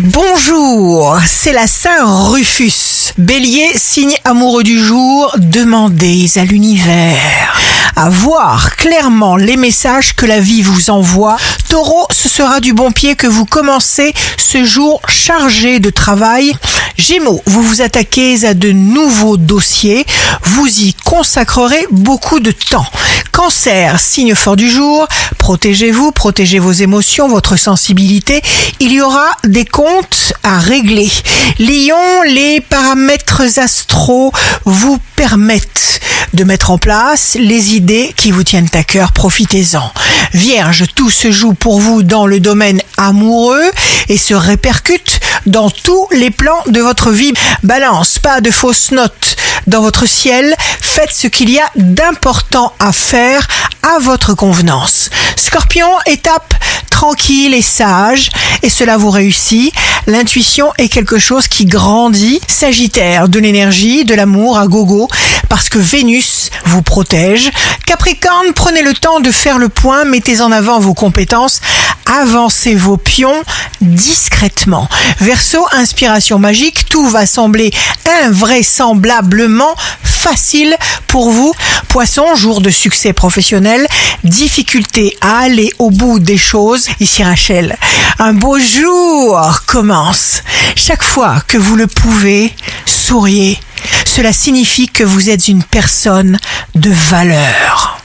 [0.00, 3.12] Bonjour, c'est la Saint Rufus.
[3.18, 7.16] Bélier, signe amoureux du jour, demandez à l'univers
[7.96, 11.36] à voir clairement les messages que la vie vous envoie.
[11.68, 16.52] Taureau, ce sera du bon pied que vous commencez ce jour chargé de travail.
[16.96, 20.06] Gémeaux, vous vous attaquez à de nouveaux dossiers,
[20.44, 22.86] vous y consacrerez beaucoup de temps.
[23.32, 25.06] Cancer, signe fort du jour,
[25.38, 28.42] protégez-vous, protégez vos émotions, votre sensibilité.
[28.80, 31.10] Il y aura des comptes à régler.
[31.58, 34.32] Lion, les paramètres astraux
[34.64, 36.00] vous permettent
[36.34, 39.12] de mettre en place les idées qui vous tiennent à cœur.
[39.12, 39.92] Profitez-en.
[40.34, 43.70] Vierge, tout se joue pour vous dans le domaine amoureux
[44.08, 47.32] et se répercute dans tous les plans de votre vie.
[47.62, 49.36] Balance, pas de fausses notes
[49.68, 50.54] dans votre ciel.
[50.80, 53.46] Faites ce qu'il y a d'important à faire
[53.82, 55.10] à votre convenance.
[55.36, 56.54] Scorpion, étape
[56.90, 58.30] tranquille et sage
[58.62, 59.72] et cela vous réussit.
[60.06, 62.40] L'intuition est quelque chose qui grandit.
[62.48, 65.08] Sagittaire, de l'énergie, de l'amour à gogo
[65.48, 67.50] parce que Vénus vous protège.
[67.86, 71.60] Capricorne, prenez le temps de faire le point, mettez en avant vos compétences,
[72.08, 73.42] avancez vos pions
[73.80, 74.88] discrètement.
[75.20, 77.70] Verseau, inspiration magique, tout va sembler
[78.24, 81.54] invraisemblablement facile pour vous.
[81.88, 83.86] Poisson, jour de succès professionnel,
[84.24, 86.88] difficulté à aller au bout des choses.
[87.00, 87.76] Ici Rachel,
[88.18, 90.42] un beau jour commence.
[90.74, 92.54] Chaque fois que vous le pouvez,
[92.86, 93.58] souriez.
[94.04, 96.38] Cela signifie que vous êtes une personne
[96.74, 97.97] de valeur.